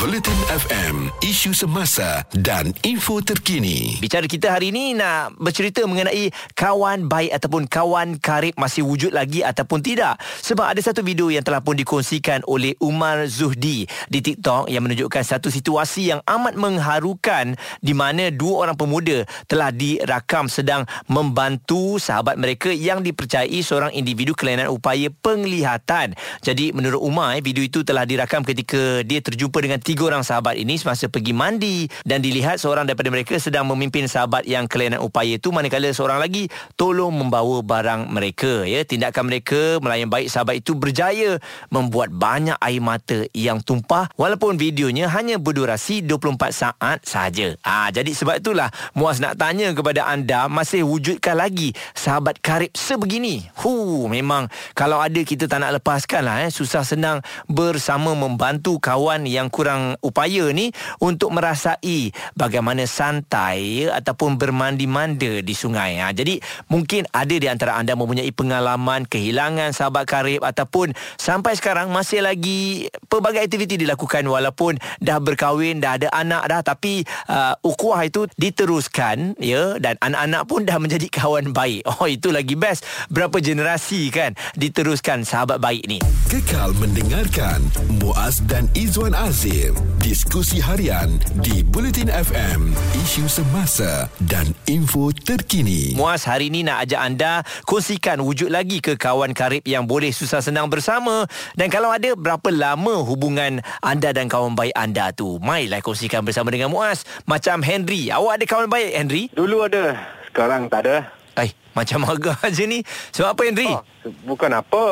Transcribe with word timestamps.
Bulletin 0.00 0.40
FM, 0.48 1.12
isu 1.20 1.52
semasa 1.52 2.24
dan 2.32 2.72
info 2.80 3.20
terkini. 3.20 4.00
Bicara 4.00 4.24
kita 4.24 4.48
hari 4.48 4.72
ini 4.72 4.96
nak 4.96 5.36
bercerita 5.36 5.84
mengenai 5.84 6.32
kawan 6.56 7.12
baik 7.12 7.36
ataupun 7.36 7.68
kawan 7.68 8.16
karib 8.16 8.56
masih 8.56 8.88
wujud 8.88 9.12
lagi 9.12 9.44
ataupun 9.44 9.84
tidak. 9.84 10.16
Sebab 10.40 10.72
ada 10.72 10.80
satu 10.80 11.04
video 11.04 11.28
yang 11.28 11.44
telah 11.44 11.60
pun 11.60 11.76
dikongsikan 11.76 12.40
oleh 12.48 12.72
Umar 12.80 13.28
Zuhdi 13.28 13.84
di 14.08 14.18
TikTok 14.24 14.72
yang 14.72 14.88
menunjukkan 14.88 15.20
satu 15.20 15.52
situasi 15.52 16.08
yang 16.08 16.24
amat 16.24 16.56
mengharukan 16.56 17.60
di 17.84 17.92
mana 17.92 18.32
dua 18.32 18.64
orang 18.64 18.80
pemuda 18.80 19.28
telah 19.44 19.68
dirakam 19.68 20.48
sedang 20.48 20.88
membantu 21.04 22.00
sahabat 22.00 22.40
mereka 22.40 22.72
yang 22.72 23.04
dipercayai 23.04 23.60
seorang 23.60 23.92
individu 23.92 24.32
kelainan 24.32 24.72
upaya 24.72 25.12
penglihatan. 25.20 26.16
Jadi 26.40 26.72
menurut 26.72 27.04
Umar, 27.04 27.36
video 27.44 27.60
itu 27.60 27.84
telah 27.84 28.08
dirakam 28.08 28.40
ketika 28.40 29.04
dia 29.04 29.20
terjumpa 29.20 29.60
dengan 29.60 29.81
tiga 29.82 30.08
orang 30.08 30.22
sahabat 30.22 30.54
ini 30.56 30.78
semasa 30.78 31.10
pergi 31.10 31.34
mandi 31.34 31.90
dan 32.06 32.22
dilihat 32.22 32.62
seorang 32.62 32.86
daripada 32.86 33.10
mereka 33.10 33.34
sedang 33.36 33.66
memimpin 33.66 34.06
sahabat 34.06 34.46
yang 34.46 34.70
kelainan 34.70 35.02
upaya 35.02 35.36
itu 35.36 35.50
manakala 35.50 35.90
seorang 35.90 36.22
lagi 36.22 36.46
tolong 36.78 37.10
membawa 37.10 37.60
barang 37.60 38.08
mereka 38.08 38.62
ya. 38.62 38.86
Tindakan 38.86 39.28
mereka 39.28 39.82
melayan 39.82 40.06
baik 40.06 40.30
sahabat 40.30 40.62
itu 40.62 40.78
berjaya 40.78 41.42
membuat 41.68 42.14
banyak 42.14 42.56
air 42.62 42.78
mata 42.78 43.26
yang 43.34 43.58
tumpah 43.58 44.06
walaupun 44.14 44.54
videonya 44.54 45.10
hanya 45.10 45.42
berdurasi 45.42 46.06
24 46.06 46.38
saat 46.54 46.98
sahaja. 47.02 47.58
Ah 47.66 47.90
jadi 47.90 48.14
sebab 48.14 48.38
itulah 48.38 48.70
Muaz 48.92 49.18
nak 49.18 49.40
tanya 49.40 49.72
kepada 49.72 50.04
anda 50.04 50.46
masih 50.46 50.84
wujudkah 50.84 51.32
lagi 51.32 51.72
sahabat 51.96 52.38
karib 52.44 52.70
sebegini? 52.76 53.48
Hu 53.64 54.04
memang 54.06 54.52
kalau 54.76 55.00
ada 55.00 55.16
kita 55.24 55.48
tak 55.48 55.64
nak 55.64 55.80
lepaskan 55.80 56.22
lah 56.28 56.44
eh. 56.44 56.50
Susah 56.52 56.84
senang 56.84 57.24
bersama 57.48 58.12
membantu 58.12 58.76
kawan 58.76 59.24
yang 59.24 59.48
kurang 59.48 59.71
kurang 59.72 59.96
upaya 60.04 60.52
ni 60.52 60.68
untuk 61.00 61.32
merasai 61.32 62.12
bagaimana 62.36 62.84
santai 62.84 63.88
ataupun 63.88 64.36
bermandi-manda 64.36 65.40
di 65.40 65.54
sungai. 65.56 65.96
Ha, 65.96 66.12
jadi 66.12 66.36
mungkin 66.68 67.08
ada 67.08 67.32
di 67.32 67.48
antara 67.48 67.80
anda 67.80 67.96
mempunyai 67.96 68.28
pengalaman 68.36 69.08
kehilangan 69.08 69.72
sahabat 69.72 70.04
karib 70.04 70.44
ataupun 70.44 70.92
sampai 71.16 71.56
sekarang 71.56 71.88
masih 71.88 72.20
lagi 72.20 72.92
pelbagai 73.08 73.48
aktiviti 73.48 73.80
dilakukan 73.80 74.28
walaupun 74.28 74.76
dah 75.00 75.16
berkahwin, 75.24 75.80
dah 75.80 75.96
ada 75.96 76.12
anak 76.12 76.44
dah 76.52 76.60
tapi 76.60 77.08
uh, 77.32 77.56
ukhuwah 77.64 78.04
itu 78.04 78.28
diteruskan 78.36 79.40
ya 79.40 79.80
dan 79.80 79.96
anak-anak 80.04 80.42
pun 80.44 80.68
dah 80.68 80.76
menjadi 80.76 81.08
kawan 81.16 81.56
baik. 81.56 81.88
Oh 81.88 82.04
itu 82.04 82.28
lagi 82.28 82.60
best. 82.60 82.84
Berapa 83.08 83.40
generasi 83.40 84.12
kan 84.12 84.36
diteruskan 84.52 85.24
sahabat 85.24 85.64
baik 85.64 85.88
ni. 85.88 85.96
Kekal 86.28 86.76
mendengarkan 86.76 87.64
Muaz 88.04 88.44
dan 88.44 88.68
Izwan 88.76 89.16
Azir 89.16 89.51
Diskusi 90.00 90.64
harian 90.64 91.20
di 91.44 91.60
Bulletin 91.60 92.08
FM. 92.08 92.72
Isu 92.96 93.28
semasa 93.28 94.08
dan 94.24 94.48
info 94.64 95.12
terkini. 95.12 95.92
Muaz, 95.92 96.24
hari 96.24 96.48
ini 96.48 96.64
nak 96.64 96.88
ajak 96.88 97.00
anda 97.04 97.44
kongsikan 97.68 98.24
wujud 98.24 98.48
lagi 98.48 98.80
ke 98.80 98.96
kawan 98.96 99.36
karib 99.36 99.60
yang 99.68 99.84
boleh 99.84 100.08
susah 100.08 100.40
senang 100.40 100.72
bersama. 100.72 101.28
Dan 101.52 101.68
kalau 101.68 101.92
ada, 101.92 102.16
berapa 102.16 102.48
lama 102.48 103.04
hubungan 103.04 103.60
anda 103.84 104.16
dan 104.16 104.32
kawan 104.32 104.56
baik 104.56 104.72
anda 104.72 105.12
tu? 105.12 105.36
Mailah 105.44 105.84
kongsikan 105.84 106.24
bersama 106.24 106.48
dengan 106.48 106.72
Muaz. 106.72 107.04
Macam 107.28 107.60
Henry. 107.60 108.08
Awak 108.08 108.40
ada 108.40 108.44
kawan 108.48 108.72
baik, 108.72 108.90
Henry? 108.96 109.28
Dulu 109.36 109.68
ada. 109.68 110.00
Sekarang 110.32 110.72
tak 110.72 110.88
ada. 110.88 111.12
Eh, 111.36 111.52
macam 111.76 112.00
agak 112.16 112.40
aja 112.40 112.64
ni. 112.64 112.80
Sebab 113.12 113.36
apa, 113.36 113.42
Henry? 113.44 113.68
Oh, 113.68 113.84
bukan 114.24 114.48
apa. 114.48 114.84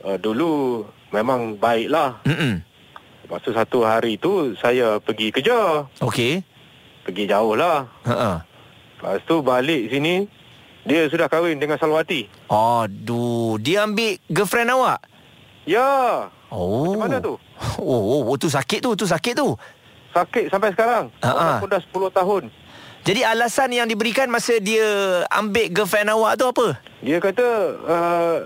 Uh, 0.00 0.16
dulu 0.16 0.80
memang 1.12 1.60
baiklah. 1.60 2.24
Mm-mm. 2.24 2.69
Masa 3.30 3.54
satu 3.54 3.86
hari 3.86 4.18
tu 4.18 4.58
saya 4.58 4.98
pergi 4.98 5.30
kerja. 5.30 5.86
Okey. 6.02 6.42
Pergi 7.06 7.30
jauh 7.30 7.54
lah. 7.54 7.86
Ha. 8.02 8.42
Lepas 8.98 9.22
tu 9.22 9.38
balik 9.38 9.86
sini 9.86 10.26
dia 10.82 11.06
sudah 11.06 11.30
kahwin 11.30 11.62
dengan 11.62 11.78
Salwati. 11.78 12.26
Aduh, 12.50 13.54
dia 13.62 13.86
ambil 13.86 14.18
girlfriend 14.26 14.74
awak? 14.74 14.98
Ya. 15.62 16.26
Oh. 16.50 16.98
Macam 16.98 17.06
mana 17.06 17.18
tu? 17.22 17.34
Oh, 17.80 18.02
oh, 18.02 18.20
oh, 18.32 18.36
tu 18.40 18.48
sakit 18.48 18.80
tu, 18.80 18.96
tu 18.96 19.04
sakit 19.04 19.36
tu. 19.36 19.52
Sakit 20.16 20.48
sampai 20.48 20.72
sekarang. 20.72 21.12
Aku 21.20 21.68
dah 21.68 21.80
10 21.80 21.92
tahun. 22.12 22.42
Jadi 23.04 23.20
alasan 23.24 23.72
yang 23.72 23.88
diberikan 23.88 24.28
masa 24.28 24.56
dia 24.60 24.84
ambil 25.32 25.68
girlfriend 25.72 26.12
awak 26.12 26.40
tu 26.40 26.44
apa? 26.48 26.76
Dia 27.00 27.16
kata 27.20 27.46
uh, 27.84 28.36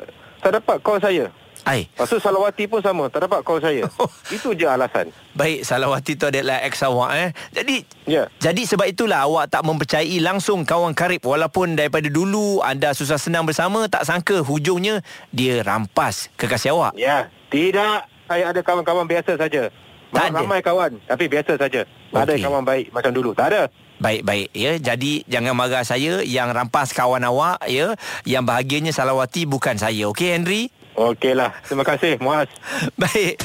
tak 0.43 0.61
dapat 0.61 0.77
call 0.83 1.01
saya. 1.03 1.31
Ai. 1.65 1.89
Pasal 1.97 2.21
Salawati 2.21 2.69
pun 2.69 2.85
sama, 2.85 3.09
tak 3.09 3.25
dapat 3.25 3.41
call 3.41 3.57
saya. 3.57 3.89
Oh. 3.97 4.09
Itu 4.37 4.53
je 4.53 4.69
alasan. 4.69 5.09
Baik, 5.33 5.65
Salawati 5.65 6.13
tu 6.13 6.29
adalah 6.29 6.61
ex 6.61 6.85
awak 6.85 7.11
eh. 7.17 7.29
Jadi 7.57 7.77
ya. 8.05 8.29
Jadi 8.37 8.69
sebab 8.69 8.85
itulah 8.85 9.25
awak 9.25 9.49
tak 9.49 9.65
mempercayai 9.65 10.21
langsung 10.21 10.69
kawan 10.69 10.93
karib 10.93 11.25
walaupun 11.25 11.73
daripada 11.73 12.05
dulu 12.13 12.61
anda 12.61 12.93
susah 12.93 13.17
senang 13.17 13.49
bersama, 13.49 13.89
tak 13.89 14.05
sangka 14.05 14.45
hujungnya 14.45 15.01
dia 15.33 15.65
rampas 15.65 16.29
kekasih 16.37 16.77
awak. 16.77 16.93
Ya, 17.01 17.33
tidak. 17.49 18.13
Saya 18.29 18.53
ada 18.53 18.61
kawan-kawan 18.61 19.09
biasa 19.09 19.37
saja. 19.37 19.73
Tak 20.15 20.31
ada. 20.31 20.41
Ramai 20.47 20.61
kawan, 20.63 20.93
tapi 21.09 21.27
biasa 21.27 21.59
saja. 21.59 21.83
Tak 22.15 22.23
okay. 22.29 22.39
ada 22.39 22.45
kawan 22.47 22.63
baik 22.63 22.87
macam 22.95 23.11
dulu. 23.11 23.35
Tak 23.35 23.47
ada. 23.51 23.63
Baik-baik 23.99 24.49
ya. 24.53 24.77
Jadi 24.79 25.25
jangan 25.27 25.57
marah 25.57 25.83
saya 25.83 26.21
yang 26.23 26.53
rampas 26.53 26.93
kawan 26.93 27.25
awak 27.25 27.59
ya. 27.67 27.97
Yang 28.29 28.45
bahagianya 28.47 28.93
Salawati 28.93 29.49
bukan 29.49 29.81
saya. 29.81 30.07
Okey 30.13 30.35
Henry? 30.35 30.71
Okeylah. 30.95 31.53
Terima 31.67 31.85
kasih, 31.87 32.19
Muaz. 32.23 32.51
Baik. 33.01 33.39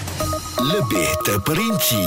Lebih 0.60 1.10
terperinci 1.24 2.06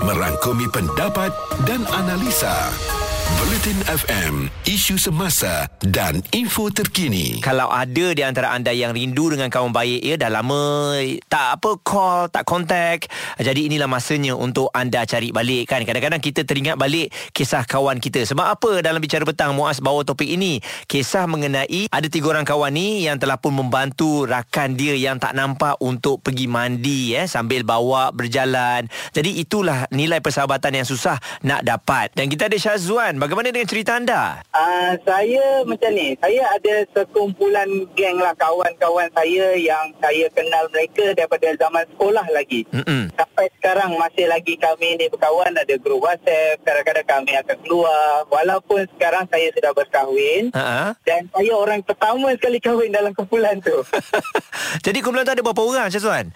merangkumi 0.00 0.66
pendapat 0.72 1.34
dan 1.68 1.84
analisa. 1.92 2.70
Bulletin 3.38 3.78
FM, 3.86 4.34
isu 4.66 4.98
semasa 4.98 5.70
dan 5.86 6.18
info 6.34 6.66
terkini. 6.74 7.38
Kalau 7.38 7.70
ada 7.70 8.10
di 8.10 8.26
antara 8.26 8.50
anda 8.50 8.74
yang 8.74 8.90
rindu 8.90 9.30
dengan 9.30 9.46
kawan 9.46 9.70
baik 9.70 10.02
ya 10.02 10.18
dah 10.18 10.26
lama 10.26 10.98
tak 11.30 11.62
apa 11.62 11.78
call, 11.86 12.26
tak 12.26 12.42
contact. 12.42 13.06
Jadi 13.38 13.70
inilah 13.70 13.86
masanya 13.86 14.34
untuk 14.34 14.74
anda 14.74 15.06
cari 15.06 15.30
balik 15.30 15.70
kan. 15.70 15.86
Kadang-kadang 15.86 16.18
kita 16.18 16.42
teringat 16.42 16.74
balik 16.74 17.14
kisah 17.30 17.62
kawan 17.62 18.02
kita. 18.02 18.26
Sebab 18.26 18.42
apa 18.50 18.82
dalam 18.82 18.98
bicara 18.98 19.22
petang 19.22 19.54
Muaz 19.54 19.78
bawa 19.78 20.02
topik 20.02 20.26
ini? 20.26 20.58
Kisah 20.90 21.30
mengenai 21.30 21.86
ada 21.86 22.08
tiga 22.10 22.34
orang 22.34 22.42
kawan 22.42 22.74
ni 22.74 23.06
yang 23.06 23.22
telah 23.22 23.38
pun 23.38 23.54
membantu 23.54 24.26
rakan 24.26 24.74
dia 24.74 24.98
yang 24.98 25.22
tak 25.22 25.38
nampak 25.38 25.78
untuk 25.78 26.18
pergi 26.26 26.50
mandi 26.50 27.14
eh 27.14 27.30
sambil 27.30 27.62
bawa 27.62 28.10
berjalan. 28.10 28.90
Jadi 29.14 29.38
itulah 29.38 29.86
nilai 29.94 30.18
persahabatan 30.18 30.82
yang 30.82 30.88
susah 30.88 31.20
nak 31.46 31.62
dapat. 31.62 32.10
Dan 32.18 32.26
kita 32.26 32.50
ada 32.50 32.58
Syazwan 32.58 33.19
bagaimana 33.20 33.52
dengan 33.52 33.68
cerita 33.68 34.00
anda? 34.00 34.40
Uh, 34.48 34.96
saya 35.04 35.60
macam 35.68 35.92
ni, 35.92 36.16
saya 36.16 36.42
ada 36.56 36.74
sekumpulan 36.96 37.68
geng 37.92 38.16
lah 38.16 38.32
kawan-kawan 38.40 39.12
saya 39.12 39.52
yang 39.60 39.92
saya 40.00 40.24
kenal 40.32 40.64
mereka 40.72 41.12
daripada 41.12 41.52
zaman 41.60 41.84
sekolah 41.92 42.26
lagi. 42.32 42.64
Mm-mm. 42.72 43.12
Sampai 43.12 43.52
sekarang 43.60 44.00
masih 44.00 44.24
lagi 44.24 44.56
kami 44.56 44.96
ni 44.96 45.12
berkawan, 45.12 45.52
ada 45.52 45.74
grup 45.76 46.00
WhatsApp, 46.00 46.64
kadang-kadang 46.64 47.06
kami 47.06 47.32
akan 47.36 47.56
keluar. 47.60 48.24
Walaupun 48.32 48.88
sekarang 48.96 49.28
saya 49.28 49.52
sudah 49.52 49.72
berkahwin 49.76 50.48
uh-huh. 50.56 50.96
dan 51.04 51.28
saya 51.28 51.52
orang 51.52 51.84
pertama 51.84 52.32
sekali 52.40 52.56
kahwin 52.56 52.90
dalam 52.90 53.12
kumpulan 53.12 53.60
tu. 53.60 53.84
Jadi 54.86 54.98
kumpulan 55.04 55.28
tu 55.28 55.34
ada 55.36 55.44
berapa 55.44 55.60
orang, 55.60 55.92
Syazwan? 55.92 56.32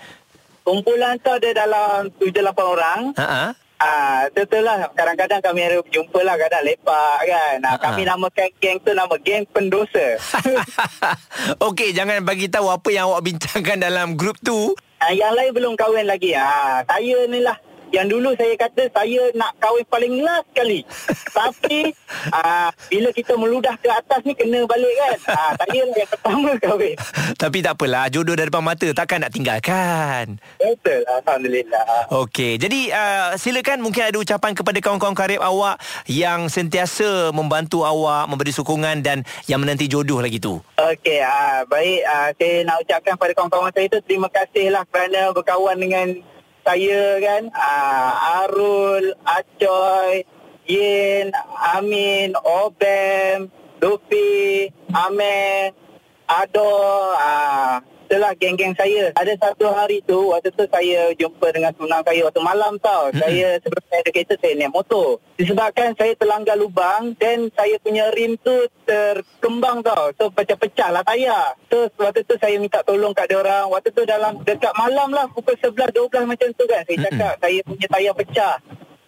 Kumpulan 0.64 1.16
tu 1.20 1.32
ada 1.32 1.48
dalam 1.56 2.12
7-8 2.20 2.52
orang. 2.60 3.00
Uh-huh. 3.16 3.63
Ah, 3.78 4.30
betul 4.30 4.62
lah. 4.62 4.88
Kadang-kadang 4.94 5.42
kami 5.42 5.60
ada 5.66 5.82
berjumpa 5.82 6.20
lah, 6.22 6.38
kadang 6.38 6.62
lepak 6.62 7.18
kan. 7.26 7.56
Ah, 7.66 7.76
kami 7.76 8.06
uh-huh. 8.06 8.16
namakan 8.16 8.48
geng 8.62 8.78
tu 8.80 8.90
nama 8.94 9.16
geng 9.18 9.44
pendosa. 9.50 10.16
Okey, 11.68 11.90
jangan 11.92 12.22
bagi 12.22 12.46
tahu 12.46 12.70
apa 12.70 12.88
yang 12.94 13.10
awak 13.10 13.26
bincangkan 13.26 13.82
dalam 13.82 14.14
grup 14.14 14.38
tu. 14.40 14.72
Ah, 15.02 15.12
yang 15.12 15.34
lain 15.34 15.52
belum 15.52 15.74
kahwin 15.74 16.06
lagi. 16.06 16.32
Ah, 16.38 16.86
saya 16.86 17.26
ni 17.26 17.42
lah 17.42 17.58
yang 17.90 18.06
dulu 18.08 18.32
saya 18.38 18.54
kata 18.56 18.88
saya 18.90 19.22
nak 19.34 19.52
kahwin 19.60 19.84
paling 19.90 20.14
last 20.22 20.46
sekali. 20.54 20.80
Tapi 21.38 21.78
aa, 22.30 22.40
ah, 22.40 22.68
bila 22.88 23.10
kita 23.10 23.34
meludah 23.34 23.74
ke 23.78 23.90
atas 23.90 24.20
ni 24.22 24.32
kena 24.32 24.64
balik 24.64 24.94
kan. 24.96 25.18
Aa, 25.34 25.34
ah, 25.34 25.52
saya 25.58 25.80
lah 25.84 25.96
yang 25.98 26.10
pertama 26.10 26.50
kahwin. 26.58 26.94
Tapi 27.42 27.58
tak 27.60 27.74
apalah 27.76 28.06
jodoh 28.08 28.34
dari 28.38 28.48
depan 28.48 28.64
mata 28.64 28.88
takkan 28.94 29.18
nak 29.22 29.32
tinggalkan. 29.34 30.38
Betul 30.56 31.02
alhamdulillah. 31.04 32.08
Okey 32.24 32.56
jadi 32.56 32.80
uh, 32.94 33.28
silakan 33.36 33.82
mungkin 33.82 34.08
ada 34.08 34.16
ucapan 34.16 34.52
kepada 34.54 34.78
kawan-kawan 34.78 35.16
karib 35.16 35.40
awak 35.42 35.80
yang 36.06 36.46
sentiasa 36.46 37.34
membantu 37.34 37.82
awak 37.82 38.30
memberi 38.30 38.54
sokongan 38.54 39.02
dan 39.02 39.26
yang 39.50 39.60
menanti 39.60 39.90
jodoh 39.90 40.22
lagi 40.22 40.38
tu. 40.38 40.62
Okey 40.78 41.20
uh, 41.20 41.66
baik 41.66 42.00
uh, 42.06 42.30
saya 42.36 42.54
nak 42.62 42.76
ucapkan 42.86 43.14
kepada 43.18 43.32
kawan-kawan 43.34 43.72
saya 43.74 43.86
tu 43.90 43.98
terima 44.06 44.28
kasihlah 44.30 44.84
kerana 44.90 45.34
berkawan 45.34 45.76
dengan 45.78 46.06
saya 46.64 47.20
kan 47.20 47.52
uh, 47.52 48.10
Arul, 48.44 49.12
Acoy, 49.28 50.24
Yin, 50.64 51.28
Amin, 51.76 52.32
Obem, 52.40 53.52
Lupi, 53.84 54.72
Amen, 54.96 55.76
Ado, 56.24 56.72
uh, 57.20 57.84
itulah 58.04 58.32
geng-geng 58.36 58.76
saya. 58.76 59.10
Ada 59.16 59.34
satu 59.40 59.72
hari 59.72 60.04
tu, 60.04 60.30
waktu 60.30 60.52
tu 60.52 60.64
saya 60.68 61.10
jumpa 61.16 61.50
dengan 61.50 61.72
tunang 61.72 62.04
saya 62.04 62.20
waktu 62.28 62.40
malam 62.44 62.76
tau. 62.78 63.08
Hmm. 63.10 63.18
Saya 63.18 63.58
sebelum 63.64 63.84
saya 63.88 64.00
ada 64.04 64.10
kereta, 64.12 64.34
saya 64.38 64.52
naik 64.54 64.72
motor. 64.72 65.18
Disebabkan 65.40 65.96
saya 65.96 66.12
terlanggar 66.14 66.56
lubang 66.60 67.16
dan 67.16 67.48
saya 67.56 67.80
punya 67.80 68.12
rim 68.12 68.36
tu 68.44 68.52
terkembang 68.84 69.80
tau. 69.82 70.12
So 70.20 70.28
pecah-pecah 70.30 70.88
lah 70.92 71.02
tayar. 71.02 71.56
So 71.72 71.88
waktu 71.98 72.22
tu 72.28 72.36
saya 72.38 72.60
minta 72.60 72.84
tolong 72.84 73.16
kat 73.16 73.32
orang. 73.32 73.72
Waktu 73.72 73.90
tu 73.90 74.04
dalam 74.04 74.44
dekat 74.44 74.76
malam 74.76 75.10
lah 75.10 75.26
pukul 75.32 75.56
11-12 75.58 76.28
macam 76.28 76.48
tu 76.54 76.64
kan. 76.68 76.84
Saya 76.84 76.98
cakap 77.10 77.32
hmm. 77.34 77.42
saya 77.42 77.58
punya 77.64 77.86
tayar 77.88 78.14
pecah. 78.14 78.54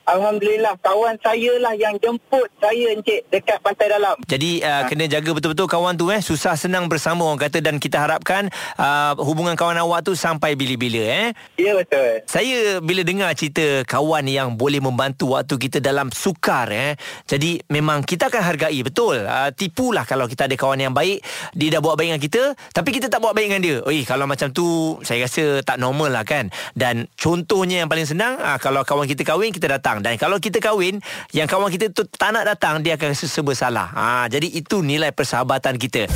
Alhamdulillah 0.07 0.79
kawan 0.79 1.19
saya 1.19 1.59
lah 1.59 1.75
yang 1.75 1.99
jemput 1.99 2.47
saya 2.63 2.95
encik 2.95 3.27
dekat 3.27 3.59
pantai 3.59 3.91
dalam. 3.91 4.15
Jadi 4.23 4.63
uh, 4.63 4.87
ha. 4.87 4.87
kena 4.87 5.11
jaga 5.11 5.35
betul-betul 5.35 5.67
kawan 5.67 5.99
tu 5.99 6.15
eh 6.15 6.23
susah 6.23 6.55
senang 6.55 6.87
bersama 6.87 7.27
orang 7.27 7.43
kata 7.43 7.59
dan 7.59 7.83
kita 7.83 7.99
harapkan 7.99 8.47
uh, 8.79 9.19
hubungan 9.19 9.59
kawan 9.59 9.75
awak 9.83 10.07
tu 10.07 10.15
sampai 10.15 10.55
bila-bila 10.55 11.03
eh. 11.03 11.29
Ya 11.59 11.75
betul. 11.75 12.23
Saya 12.31 12.79
bila 12.79 13.03
dengar 13.03 13.35
cerita 13.35 13.83
kawan 13.83 14.31
yang 14.31 14.55
boleh 14.55 14.79
membantu 14.79 15.35
waktu 15.35 15.59
kita 15.59 15.83
dalam 15.83 16.15
sukar 16.15 16.71
eh. 16.71 16.95
Jadi 17.27 17.67
memang 17.67 18.07
kita 18.07 18.31
akan 18.31 18.43
hargai 18.47 18.79
betul. 18.87 19.27
Uh, 19.27 19.51
tipulah 19.59 20.07
kalau 20.07 20.31
kita 20.31 20.47
ada 20.47 20.55
kawan 20.55 20.87
yang 20.87 20.95
baik 20.95 21.19
dia 21.51 21.75
dah 21.75 21.83
buat 21.83 21.99
baik 21.99 22.15
dengan 22.15 22.23
kita 22.23 22.43
tapi 22.71 22.95
kita 22.95 23.11
tak 23.11 23.19
buat 23.19 23.35
baik 23.35 23.51
dengan 23.51 23.63
dia. 23.67 23.77
Oi 23.83 24.07
kalau 24.07 24.31
macam 24.31 24.55
tu 24.55 25.03
saya 25.03 25.27
rasa 25.27 25.67
tak 25.67 25.83
normal 25.83 26.15
lah 26.15 26.23
kan. 26.23 26.55
Dan 26.79 27.11
contohnya 27.19 27.83
yang 27.83 27.91
paling 27.91 28.07
senang 28.07 28.39
uh, 28.39 28.55
kalau 28.63 28.87
kawan 28.87 29.11
kita 29.11 29.27
kahwin 29.27 29.51
kita 29.51 29.67
datang 29.67 29.96
datang 29.97 30.05
dan 30.05 30.15
kalau 30.21 30.37
kita 30.37 30.59
kahwin 30.61 31.01
yang 31.33 31.49
kawan 31.49 31.73
kita 31.73 31.89
tu 31.93 32.05
tak 32.05 32.37
nak 32.37 32.45
datang 32.45 32.85
dia 32.85 33.01
akan 33.01 33.17
rasa 33.17 33.27
serba 33.29 33.53
salah. 33.57 33.89
Ha 33.93 34.29
jadi 34.29 34.49
itu 34.53 34.85
nilai 34.85 35.13
persahabatan 35.13 35.81
kita. 35.81 36.09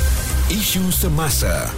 Isu 0.51 0.91
semasa, 0.91 1.71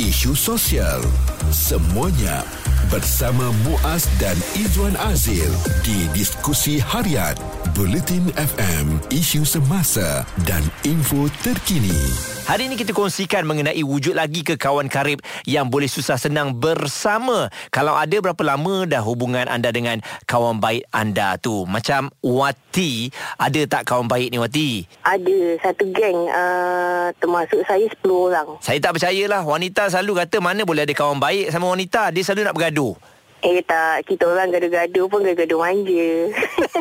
isu 0.00 0.32
sosial, 0.34 1.04
semuanya 1.52 2.42
bersama 2.88 3.52
Muaz 3.68 4.08
dan 4.16 4.36
Izwan 4.56 4.96
Azil 5.12 5.52
di 5.84 6.08
diskusi 6.16 6.80
harian 6.80 7.36
Bulletin 7.76 8.32
FM, 8.34 8.98
isu 9.12 9.44
semasa 9.44 10.24
dan 10.48 10.64
info 10.88 11.28
terkini. 11.44 12.33
Hari 12.44 12.68
ini 12.68 12.76
kita 12.76 12.92
kongsikan 12.92 13.48
mengenai 13.48 13.80
wujud 13.80 14.12
lagi 14.12 14.44
ke 14.44 14.60
kawan 14.60 14.84
karib 14.92 15.24
yang 15.48 15.72
boleh 15.72 15.88
susah 15.88 16.20
senang 16.20 16.52
bersama. 16.52 17.48
Kalau 17.72 17.96
ada 17.96 18.20
berapa 18.20 18.36
lama 18.44 18.84
dah 18.84 19.00
hubungan 19.00 19.48
anda 19.48 19.72
dengan 19.72 20.04
kawan 20.28 20.60
baik 20.60 20.84
anda 20.92 21.40
tu? 21.40 21.64
Macam 21.64 22.12
Wati, 22.20 23.08
ada 23.40 23.60
tak 23.64 23.88
kawan 23.88 24.12
baik 24.12 24.28
ni 24.28 24.36
Wati? 24.36 24.84
Ada 25.08 25.56
satu 25.64 25.88
geng 25.88 26.28
uh, 26.28 27.16
termasuk 27.16 27.64
saya 27.64 27.88
10 27.88 28.12
orang. 28.12 28.60
Saya 28.60 28.76
tak 28.76 29.00
percayalah 29.00 29.40
wanita 29.40 29.88
selalu 29.88 30.28
kata 30.28 30.36
mana 30.44 30.68
boleh 30.68 30.84
ada 30.84 30.92
kawan 30.92 31.16
baik 31.16 31.48
sama 31.48 31.72
wanita, 31.72 32.12
dia 32.12 32.28
selalu 32.28 32.44
nak 32.44 32.56
bergaduh. 32.60 32.92
Eh 33.40 33.64
tak, 33.64 34.04
kita 34.04 34.28
orang 34.28 34.52
gaduh-gaduh 34.52 35.08
pun 35.08 35.24
gaduh-gaduh 35.24 35.64
manja. 35.64 36.28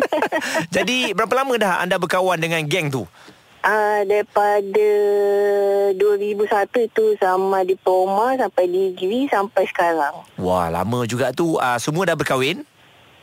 Jadi 0.76 1.16
berapa 1.16 1.32
lama 1.40 1.56
dah 1.56 1.80
anda 1.80 1.96
berkawan 1.96 2.36
dengan 2.36 2.68
geng 2.68 2.92
tu? 2.92 3.08
Uh, 3.64 4.04
daripada 4.04 4.90
2001 5.96 6.92
tu 6.92 7.16
sama 7.16 7.64
di 7.64 7.80
Poma 7.80 8.36
sampai 8.36 8.68
Giri 8.92 9.32
sampai 9.32 9.64
sekarang. 9.72 10.20
Wah, 10.36 10.68
lama 10.68 11.08
juga 11.08 11.32
tu. 11.32 11.56
Uh, 11.56 11.80
semua 11.80 12.04
dah 12.04 12.20
berkahwin? 12.20 12.68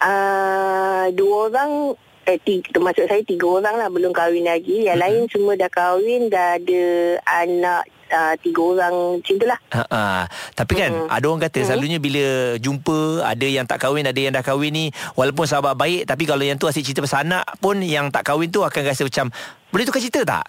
Uh, 0.00 1.12
dua 1.12 1.52
orang, 1.52 1.92
eh, 2.24 2.40
tiga, 2.40 2.72
termasuk 2.72 3.04
saya 3.04 3.20
tiga 3.20 3.44
orang 3.44 3.76
lah 3.76 3.92
belum 3.92 4.16
kahwin 4.16 4.48
lagi. 4.48 4.88
Yang 4.88 4.96
uh-huh. 4.96 5.04
lain 5.12 5.22
semua 5.28 5.52
dah 5.60 5.68
kahwin, 5.68 6.32
dah 6.32 6.56
ada 6.56 6.84
anak 7.44 7.84
uh, 8.10 8.34
tiga 8.38 8.60
orang 8.60 8.94
macam 9.18 9.34
tu 9.38 9.46
lah. 9.46 9.58
Ha-ha. 9.72 10.02
Tapi 10.54 10.72
kan 10.76 10.90
hmm. 10.92 11.08
ada 11.08 11.24
orang 11.24 11.42
kata 11.46 11.58
hmm. 11.62 11.66
selalunya 11.66 11.98
bila 12.02 12.24
jumpa 12.58 13.24
ada 13.24 13.46
yang 13.46 13.64
tak 13.64 13.78
kahwin, 13.80 14.04
ada 14.04 14.20
yang 14.20 14.34
dah 14.34 14.44
kahwin 14.44 14.70
ni 14.74 14.84
walaupun 15.14 15.46
sahabat 15.46 15.78
baik 15.78 16.04
tapi 16.06 16.26
kalau 16.26 16.42
yang 16.42 16.58
tu 16.58 16.66
asyik 16.68 16.90
cerita 16.90 17.00
pasal 17.00 17.24
anak 17.26 17.46
pun 17.62 17.78
yang 17.80 18.10
tak 18.10 18.26
kahwin 18.26 18.50
tu 18.50 18.66
akan 18.66 18.82
rasa 18.82 19.06
macam 19.06 19.32
boleh 19.70 19.84
tukar 19.86 20.02
cerita 20.02 20.22
tak? 20.26 20.46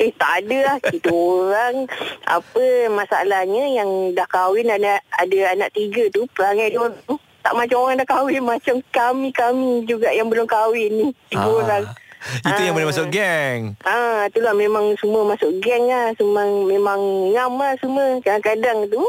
Eh 0.00 0.08
tak 0.16 0.44
ada 0.44 0.58
lah 0.64 0.76
Kita 0.80 1.12
orang 1.36 1.84
Apa 2.24 2.88
masalahnya 2.88 3.68
Yang 3.68 4.16
dah 4.16 4.24
kahwin 4.32 4.72
Ada, 4.72 4.96
ada 4.96 5.38
anak 5.52 5.76
tiga 5.76 6.08
tu 6.08 6.24
Perangai 6.32 6.72
dia 6.72 6.88
tu 7.04 7.20
Tak 7.44 7.52
macam 7.52 7.84
orang 7.84 8.00
dah 8.00 8.08
kahwin 8.08 8.40
Macam 8.40 8.80
kami-kami 8.88 9.84
juga 9.84 10.08
Yang 10.08 10.28
belum 10.32 10.46
kahwin 10.48 10.90
ni 10.96 11.06
Tiga 11.28 11.44
ah. 11.44 11.58
orang 11.60 11.84
Itu 12.48 12.60
yang 12.60 12.74
boleh 12.76 12.88
masuk 12.92 13.08
ah. 13.08 13.12
geng. 13.12 13.60
Ah, 13.84 14.20
Itulah 14.28 14.52
memang 14.52 14.94
semua 15.00 15.22
masuk 15.24 15.50
geng 15.64 15.88
lah. 15.88 16.12
Semua 16.16 16.44
memang 16.46 17.00
ngam 17.32 17.52
lah 17.56 17.74
semua. 17.80 18.20
Kadang-kadang 18.20 18.88
tu 18.92 19.02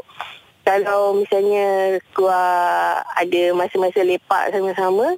Kalau 0.64 1.18
misalnya 1.18 2.00
Keluar 2.16 3.04
Ada 3.18 3.52
masa-masa 3.52 4.06
lepak 4.06 4.56
sama-sama 4.56 5.18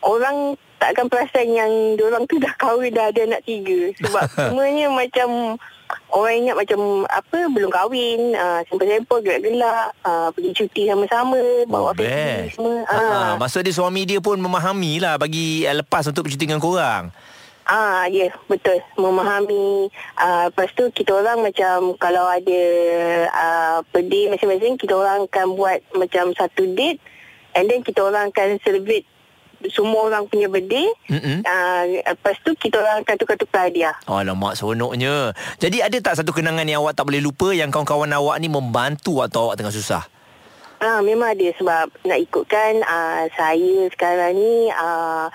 Orang 0.00 0.56
tak 0.80 0.96
akan 0.96 1.12
perasan 1.12 1.52
yang 1.52 1.72
Diorang 2.00 2.24
tu 2.24 2.40
dah 2.40 2.56
kahwin 2.56 2.90
Dah 2.90 3.12
ada 3.12 3.20
anak 3.28 3.44
tiga. 3.44 3.92
Sebab 4.00 4.24
semuanya 4.50 4.88
macam 4.90 5.60
Orang 6.10 6.34
ingat 6.46 6.56
macam 6.58 7.06
Apa 7.06 7.48
Belum 7.50 7.70
kahwin 7.70 8.34
uh, 8.34 8.60
Sempur-sempur 8.66 9.22
Gelak-gelak 9.22 9.94
uh, 10.04 10.28
Pergi 10.34 10.50
cuti 10.54 10.82
sama-sama 10.90 11.40
Bawa 11.66 11.90
oh, 11.90 11.94
family 11.94 12.50
semua 12.52 12.82
uh. 12.88 13.34
Maksud 13.38 13.62
dia 13.62 13.74
suami 13.74 14.02
dia 14.06 14.18
pun 14.18 14.36
Memahami 14.38 14.98
lah 15.02 15.16
Bagi 15.16 15.64
uh, 15.64 15.76
lepas 15.82 16.06
Untuk 16.10 16.26
bercuti 16.26 16.46
dengan 16.46 16.62
korang 16.62 17.14
Ah, 17.70 18.10
ya, 18.10 18.26
yeah, 18.26 18.32
betul. 18.50 18.82
Memahami. 18.98 19.86
Uh, 20.18 20.50
lepas 20.50 20.74
tu 20.74 20.90
kita 20.90 21.14
orang 21.14 21.38
macam 21.38 21.94
kalau 22.02 22.26
ada 22.26 22.62
uh, 23.30 23.78
birthday 23.94 24.26
masing-masing, 24.26 24.74
kita 24.74 24.98
orang 24.98 25.30
akan 25.30 25.54
buat 25.54 25.78
macam 25.94 26.34
satu 26.34 26.66
date 26.74 26.98
and 27.54 27.70
then 27.70 27.86
kita 27.86 28.02
orang 28.02 28.34
akan 28.34 28.58
celebrate 28.66 29.06
semua 29.68 30.08
orang 30.08 30.24
punya 30.24 30.48
birthday. 30.48 30.88
Mm-hmm. 31.12 31.36
Uh, 31.44 31.82
lepas 32.16 32.36
tu 32.40 32.56
kita 32.56 32.80
orang 32.80 33.04
akan 33.04 33.16
tukar-tukar 33.20 33.68
hadiah. 33.68 33.92
Alamak 34.08 34.56
seronoknya. 34.56 35.36
Jadi 35.60 35.84
ada 35.84 35.98
tak 36.00 36.16
satu 36.22 36.32
kenangan 36.32 36.64
yang 36.64 36.80
awak 36.80 36.96
tak 36.96 37.04
boleh 37.04 37.20
lupa 37.20 37.52
yang 37.52 37.68
kawan-kawan 37.68 38.08
awak 38.16 38.40
ni 38.40 38.48
membantu 38.48 39.20
waktu 39.20 39.36
awak 39.36 39.60
tengah 39.60 39.74
susah? 39.74 40.04
Ah, 40.80 41.04
memang 41.04 41.36
ada 41.36 41.48
sebab 41.60 41.92
nak 42.08 42.18
ikutkan 42.24 42.80
uh, 42.80 43.28
saya 43.36 43.84
sekarang 43.92 44.32
ni 44.32 44.72
uh, 44.72 45.28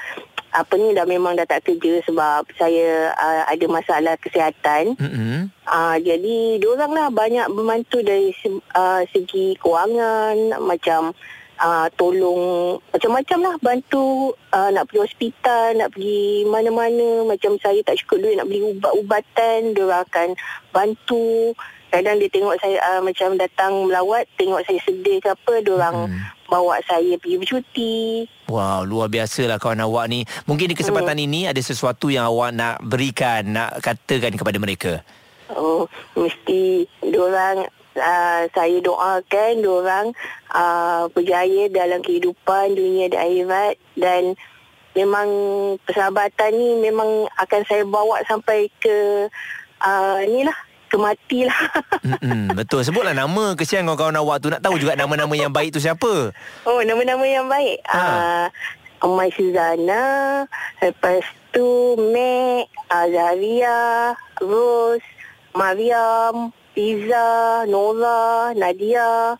apa 0.56 0.74
ni 0.80 0.96
dah 0.96 1.06
memang 1.06 1.38
dah 1.38 1.46
tak 1.46 1.68
kerja 1.68 2.02
sebab 2.08 2.48
saya 2.58 3.14
uh, 3.14 3.44
ada 3.46 3.66
masalah 3.70 4.16
kesihatan. 4.18 4.98
Mm-hmm. 4.98 5.40
Uh, 5.68 5.98
jadi 6.02 6.58
diorang 6.58 6.98
lah 6.98 7.14
banyak 7.14 7.46
membantu 7.54 8.02
dari 8.02 8.34
uh, 8.74 9.06
segi 9.12 9.54
kewangan 9.62 10.58
macam 10.66 11.14
uh, 11.60 11.88
tolong 11.96 12.76
macam-macam 12.92 13.40
lah 13.44 13.56
bantu 13.62 14.34
uh, 14.52 14.70
nak 14.72 14.88
pergi 14.90 15.04
hospital, 15.04 15.66
nak 15.80 15.90
pergi 15.96 16.48
mana-mana 16.48 17.28
macam 17.28 17.56
saya 17.60 17.80
tak 17.84 18.00
cukup 18.04 18.28
duit 18.28 18.36
nak 18.36 18.48
beli 18.48 18.64
ubat-ubatan, 18.64 19.76
dia 19.76 20.04
akan 20.04 20.28
bantu. 20.72 21.56
Kadang 21.94 22.20
dia 22.20 22.28
tengok 22.28 22.60
saya 22.60 22.76
uh, 22.92 23.02
macam 23.06 23.40
datang 23.40 23.88
melawat, 23.88 24.28
tengok 24.36 24.60
saya 24.68 24.80
sedih 24.84 25.24
ke 25.24 25.32
apa, 25.32 25.64
dia 25.64 25.72
orang 25.80 26.12
hmm. 26.12 26.52
bawa 26.52 26.76
saya 26.84 27.16
pergi 27.16 27.40
bercuti. 27.40 27.96
Wow, 28.52 28.84
luar 28.84 29.08
biasa 29.08 29.48
lah 29.48 29.56
kawan 29.56 29.80
awak 29.80 30.12
ni. 30.12 30.28
Mungkin 30.44 30.72
di 30.72 30.76
kesempatan 30.76 31.16
hmm. 31.16 31.26
ini 31.30 31.40
ada 31.48 31.62
sesuatu 31.64 32.12
yang 32.12 32.28
awak 32.28 32.52
nak 32.52 32.84
berikan, 32.84 33.48
nak 33.48 33.80
katakan 33.80 34.36
kepada 34.36 34.60
mereka. 34.60 34.94
Oh, 35.54 35.86
mesti 36.18 36.90
dia 37.06 37.20
orang 37.22 37.70
uh, 37.96 38.44
saya 38.52 38.78
doakan 38.84 39.56
orang 39.66 40.06
uh, 40.52 41.08
berjaya 41.12 41.72
dalam 41.72 42.04
kehidupan 42.04 42.76
dunia 42.76 43.12
dan 43.12 43.20
akhirat 43.26 43.76
dan 43.98 44.24
memang 44.96 45.30
persahabatan 45.84 46.52
ni 46.56 46.80
memang 46.80 47.28
akan 47.36 47.62
saya 47.68 47.84
bawa 47.84 48.24
sampai 48.28 48.72
ke 48.80 49.28
uh, 49.84 50.24
ke 50.86 50.98
mati 51.02 51.40
lah. 51.44 51.60
Mm-mm, 52.08 52.56
betul. 52.56 52.86
Sebutlah 52.86 53.12
nama 53.12 53.58
kesian 53.58 53.84
kawan-kawan 53.84 54.16
awak 54.16 54.38
tu. 54.40 54.48
Nak 54.48 54.64
tahu 54.64 54.80
juga 54.80 54.96
nama-nama 54.96 55.34
yang 55.36 55.52
baik 55.52 55.76
tu 55.76 55.84
siapa? 55.84 56.32
Oh, 56.64 56.80
nama-nama 56.86 57.26
yang 57.28 57.52
baik. 57.52 57.84
Ha. 57.92 58.00
Uh, 58.00 58.48
Umay 59.04 59.30
Suzana. 59.36 60.46
Lepas 60.80 61.26
tu 61.52 62.00
Mek, 62.00 62.72
Azaria, 62.88 64.16
Rose, 64.40 65.04
Mariam, 65.52 66.56
Fiza, 66.76 67.64
Nora, 67.72 68.52
Nadia, 68.52 69.32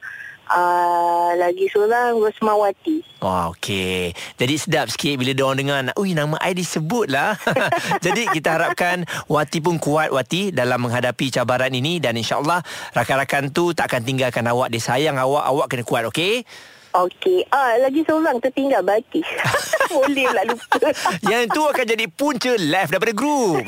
uh, 0.48 1.32
lagi 1.36 1.68
seorang 1.68 2.16
Rosmawati. 2.16 3.04
Oh, 3.20 3.52
okey. 3.52 4.16
Jadi 4.40 4.56
sedap 4.56 4.88
sikit 4.88 5.20
bila 5.20 5.36
diorang 5.36 5.60
dengar, 5.60 5.92
ui 6.00 6.16
nama 6.16 6.40
I 6.40 6.56
disebut 6.56 7.12
lah. 7.12 7.36
Jadi 8.06 8.32
kita 8.32 8.56
harapkan 8.56 9.04
Wati 9.28 9.60
pun 9.60 9.84
kuat 9.84 10.16
Wati 10.16 10.56
dalam 10.56 10.80
menghadapi 10.80 11.28
cabaran 11.28 11.76
ini 11.76 12.00
dan 12.00 12.16
insyaAllah 12.16 12.64
rakan-rakan 12.96 13.52
tu 13.52 13.76
tak 13.76 13.92
akan 13.92 14.08
tinggalkan 14.08 14.48
awak. 14.48 14.72
Dia 14.72 14.80
sayang 14.80 15.20
awak, 15.20 15.44
awak 15.44 15.68
kena 15.68 15.84
kuat, 15.84 16.08
okey? 16.08 16.48
Okey. 16.96 17.44
Ah, 17.52 17.76
lagi 17.84 18.08
seorang 18.08 18.40
tertinggal 18.40 18.80
Baki. 18.80 19.20
Boleh 19.94 20.26
pula 20.28 20.44
lupa. 20.50 20.78
Yang 21.24 21.44
tu 21.54 21.62
akan 21.64 21.86
jadi 21.86 22.06
punca 22.10 22.54
left 22.58 22.92
daripada 22.92 23.14
grup. 23.16 23.64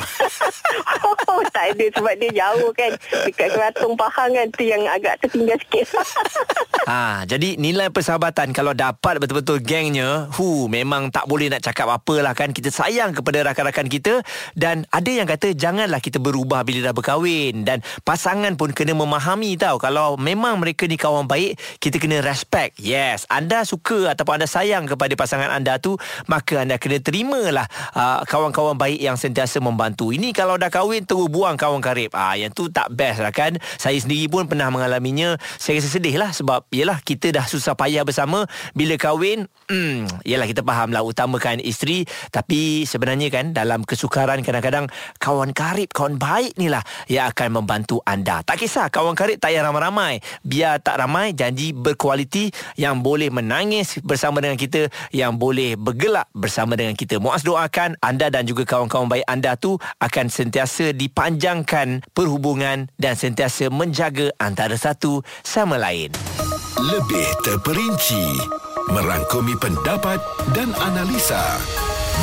oh, 1.31 1.41
tak 1.53 1.77
ada 1.77 1.85
sebab 1.93 2.13
dia 2.19 2.31
jauh 2.43 2.69
kan. 2.73 2.91
Dekat 3.29 3.49
Keratung 3.53 3.95
Pahang 3.95 4.33
kan 4.33 4.47
tu 4.51 4.63
yang 4.65 4.83
agak 4.89 5.21
tertinggal 5.23 5.57
sikit. 5.61 5.87
ha, 6.89 7.23
jadi 7.31 7.55
nilai 7.55 7.93
persahabatan 7.93 8.51
kalau 8.51 8.73
dapat 8.73 9.21
betul-betul 9.21 9.63
gengnya, 9.63 10.27
hu 10.35 10.67
memang 10.67 11.13
tak 11.13 11.29
boleh 11.29 11.47
nak 11.53 11.63
cakap 11.63 11.87
apalah 11.87 12.33
kan. 12.35 12.51
Kita 12.51 12.73
sayang 12.73 13.15
kepada 13.15 13.47
rakan-rakan 13.47 13.87
kita 13.87 14.19
dan 14.57 14.83
ada 14.89 15.11
yang 15.11 15.29
kata 15.29 15.53
janganlah 15.53 16.01
kita 16.03 16.19
berubah 16.19 16.65
bila 16.67 16.91
dah 16.91 16.93
berkahwin 16.93 17.63
dan 17.63 17.79
pasangan 18.03 18.57
pun 18.59 18.73
kena 18.73 18.97
memahami 18.97 19.55
tau 19.55 19.79
kalau 19.79 20.17
memang 20.19 20.59
mereka 20.59 20.89
ni 20.89 20.99
kawan 20.99 21.29
baik, 21.29 21.55
kita 21.79 22.01
kena 22.01 22.19
respect. 22.25 22.75
Yes 22.81 23.27
anda 23.37 23.61
suka 23.67 24.15
ataupun 24.15 24.41
anda 24.41 24.49
sayang 24.49 24.89
kepada 24.89 25.13
pasangan 25.13 25.51
anda 25.51 25.77
tu 25.77 25.99
maka 26.29 26.63
anda 26.63 26.77
kena 26.77 27.01
terimalah 27.01 27.67
uh, 27.97 28.21
kawan-kawan 28.29 28.77
baik 28.77 29.01
yang 29.01 29.17
sentiasa 29.17 29.57
membantu. 29.59 30.13
Ini 30.13 30.31
kalau 30.31 30.55
dah 30.55 30.69
kahwin 30.69 31.03
terus 31.03 31.27
buang 31.27 31.57
kawan 31.57 31.81
karib. 31.81 32.13
Ah 32.13 32.37
yang 32.37 32.53
tu 32.53 32.69
tak 32.69 32.93
best 32.93 33.19
lah 33.19 33.33
kan. 33.33 33.57
Saya 33.81 33.97
sendiri 33.97 34.29
pun 34.29 34.45
pernah 34.45 34.69
mengalaminya. 34.69 35.35
Saya 35.57 35.81
rasa 35.81 35.89
sedih 35.97 36.15
lah 36.21 36.31
sebab 36.31 36.69
yalah 36.69 37.01
kita 37.01 37.33
dah 37.33 37.45
susah 37.49 37.73
payah 37.73 38.05
bersama. 38.05 38.45
Bila 38.77 38.95
kahwin 38.95 39.49
hmm, 39.67 40.23
yalah 40.23 40.45
kita 40.45 40.61
faham 40.61 40.93
lah 40.93 41.01
utamakan 41.01 41.59
isteri. 41.59 42.05
Tapi 42.29 42.85
sebenarnya 42.85 43.33
kan 43.33 43.57
dalam 43.57 43.81
kesukaran 43.81 44.45
kadang-kadang 44.45 44.85
kawan 45.17 45.51
karib 45.51 45.89
kawan 45.89 46.21
baik 46.21 46.55
ni 46.61 46.69
lah 46.69 46.85
yang 47.09 47.27
akan 47.33 47.57
membantu 47.57 47.99
anda. 48.05 48.45
Tak 48.45 48.61
kisah 48.61 48.93
kawan 48.93 49.17
karib 49.17 49.41
tak 49.41 49.47
payah 49.47 49.63
ramai-ramai. 49.63 50.19
Biar 50.43 50.83
tak 50.83 50.99
ramai 50.99 51.31
janji 51.31 51.71
berkualiti 51.71 52.51
yang 52.75 52.99
boleh 52.99 53.31
menangis 53.31 54.03
bersama 54.03 54.43
dengan 54.43 54.59
kita 54.59 54.91
yang 55.15 55.39
boleh 55.39 55.79
bergelak 55.97 56.29
bersama 56.37 56.77
dengan 56.77 56.93
kita. 56.93 57.17
Muaz 57.17 57.41
doakan 57.41 57.97
anda 58.05 58.29
dan 58.29 58.45
juga 58.45 58.69
kawan-kawan 58.69 59.09
baik 59.09 59.25
anda 59.25 59.57
tu 59.57 59.81
akan 59.97 60.29
sentiasa 60.29 60.93
dipanjangkan 60.93 62.05
perhubungan 62.13 62.85
dan 63.01 63.17
sentiasa 63.17 63.73
menjaga 63.73 64.29
antara 64.37 64.77
satu 64.77 65.25
sama 65.41 65.81
lain. 65.81 66.13
Lebih 66.77 67.25
terperinci 67.41 68.37
merangkumi 68.93 69.57
pendapat 69.57 70.21
dan 70.53 70.69
analisa. 70.77 71.57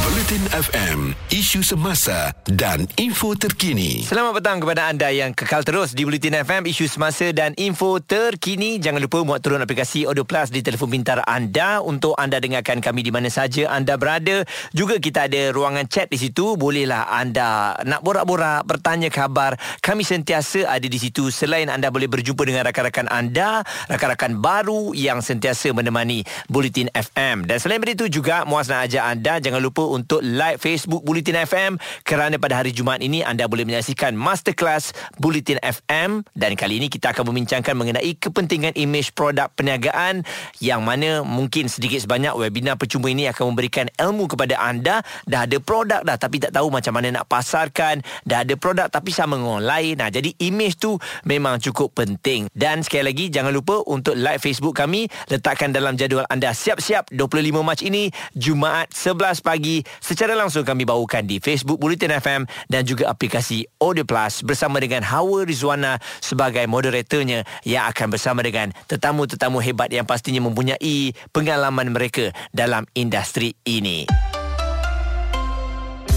Bulletin 0.02 0.50
FM, 0.50 1.14
isu 1.30 1.62
semasa 1.62 2.34
dan 2.50 2.90
info 2.98 3.38
terkini. 3.38 4.02
Selamat 4.02 4.42
petang 4.42 4.58
kepada 4.58 4.90
anda 4.90 5.06
yang 5.14 5.30
kekal 5.30 5.62
terus 5.62 5.94
di 5.94 6.02
Bulletin 6.02 6.34
FM, 6.42 6.66
isu 6.66 6.90
semasa 6.90 7.30
dan 7.30 7.54
info 7.54 8.02
terkini. 8.02 8.82
Jangan 8.82 8.98
lupa 8.98 9.22
muat 9.22 9.46
turun 9.46 9.62
aplikasi 9.62 10.02
Audio 10.02 10.26
Plus 10.26 10.50
di 10.50 10.66
telefon 10.66 10.90
pintar 10.90 11.22
anda 11.30 11.78
untuk 11.78 12.18
anda 12.18 12.42
dengarkan 12.42 12.82
kami 12.82 13.06
di 13.06 13.14
mana 13.14 13.30
saja 13.30 13.70
anda 13.70 13.94
berada. 13.94 14.42
Juga 14.74 14.98
kita 14.98 15.30
ada 15.30 15.54
ruangan 15.54 15.86
chat 15.86 16.10
di 16.10 16.18
situ. 16.18 16.58
Bolehlah 16.58 17.06
anda 17.14 17.78
nak 17.86 18.02
borak-borak, 18.02 18.66
bertanya 18.66 19.14
khabar. 19.14 19.54
Kami 19.78 20.02
sentiasa 20.02 20.66
ada 20.66 20.88
di 20.90 20.98
situ. 20.98 21.30
Selain 21.30 21.70
anda 21.70 21.94
boleh 21.94 22.10
berjumpa 22.10 22.42
dengan 22.42 22.66
rakan-rakan 22.66 23.06
anda, 23.14 23.62
rakan-rakan 23.86 24.42
baru 24.42 24.90
yang 24.98 25.22
sentiasa 25.22 25.70
menemani 25.70 26.26
Bulletin 26.50 26.90
FM. 26.90 27.46
Dan 27.46 27.62
selain 27.62 27.78
itu 27.86 28.10
juga, 28.10 28.42
muas 28.42 28.66
nak 28.66 28.90
ajak 28.90 29.04
anda 29.06 29.38
jangan 29.38 29.62
lupa 29.62 29.83
untuk 29.90 30.24
like 30.24 30.62
Facebook 30.62 31.02
Bulletin 31.02 31.36
FM 31.44 31.76
kerana 32.06 32.38
pada 32.38 32.62
hari 32.62 32.70
Jumaat 32.70 33.02
ini 33.02 33.26
anda 33.26 33.50
boleh 33.50 33.66
menyaksikan 33.66 34.14
masterclass 34.14 34.94
Bulletin 35.18 35.58
FM 35.60 36.22
dan 36.36 36.54
kali 36.54 36.78
ini 36.78 36.86
kita 36.86 37.10
akan 37.10 37.34
membincangkan 37.34 37.74
mengenai 37.74 38.14
kepentingan 38.16 38.78
imej 38.78 39.10
produk 39.12 39.50
perniagaan 39.50 40.22
yang 40.62 40.86
mana 40.86 41.26
mungkin 41.26 41.66
sedikit 41.66 42.04
sebanyak 42.04 42.36
webinar 42.38 42.78
percuma 42.78 43.10
ini 43.10 43.26
akan 43.26 43.56
memberikan 43.56 43.90
ilmu 43.98 44.30
kepada 44.30 44.54
anda. 44.60 45.02
Dah 45.26 45.48
ada 45.48 45.58
produk 45.58 46.06
dah 46.06 46.14
tapi 46.14 46.38
tak 46.38 46.54
tahu 46.54 46.70
macam 46.70 46.94
mana 46.94 47.10
nak 47.10 47.26
pasarkan. 47.26 48.04
Dah 48.22 48.46
ada 48.46 48.54
produk 48.54 48.86
tapi 48.86 49.10
sama 49.10 49.34
dengan 49.34 49.58
orang 49.58 49.66
lain. 49.66 49.94
Nah, 49.98 50.08
jadi 50.14 50.30
imej 50.38 50.78
tu 50.78 50.94
memang 51.26 51.58
cukup 51.58 51.96
penting. 51.98 52.46
Dan 52.54 52.86
sekali 52.86 53.10
lagi 53.10 53.24
jangan 53.32 53.50
lupa 53.50 53.82
untuk 53.88 54.14
like 54.14 54.38
Facebook 54.38 54.78
kami. 54.78 55.10
Letakkan 55.32 55.74
dalam 55.74 55.98
jadual 55.98 56.28
anda 56.30 56.54
siap-siap 56.54 57.10
25 57.10 57.64
Mac 57.64 57.80
ini 57.82 58.12
Jumaat 58.36 58.94
11 58.94 59.42
pagi 59.42 59.73
secara 59.98 60.38
langsung 60.38 60.62
kami 60.62 60.86
bawakan 60.86 61.26
di 61.26 61.42
Facebook 61.42 61.82
Bulletin 61.82 62.14
FM 62.14 62.46
dan 62.70 62.86
juga 62.86 63.10
aplikasi 63.10 63.66
Audio 63.82 64.06
Plus 64.06 64.46
bersama 64.46 64.78
dengan 64.78 65.02
Hawa 65.02 65.42
Rizwana 65.42 65.98
sebagai 66.22 66.62
moderatornya 66.70 67.42
yang 67.66 67.88
akan 67.90 68.14
bersama 68.14 68.44
dengan 68.46 68.70
tetamu-tetamu 68.86 69.58
hebat 69.64 69.90
yang 69.90 70.06
pastinya 70.06 70.44
mempunyai 70.44 71.16
pengalaman 71.34 71.90
mereka 71.90 72.30
dalam 72.54 72.86
industri 72.94 73.58
ini. 73.66 74.06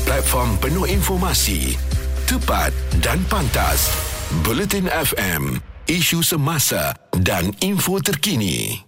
Platform 0.08 0.56
penuh 0.64 0.88
informasi, 0.88 1.76
tepat 2.32 2.72
dan 3.04 3.20
pantas. 3.28 3.92
Bulletin 4.44 4.88
FM, 4.88 5.60
isu 5.92 6.24
semasa 6.24 6.96
dan 7.12 7.52
info 7.60 8.00
terkini. 8.00 8.87